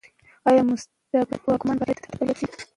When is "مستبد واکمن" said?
0.61-1.77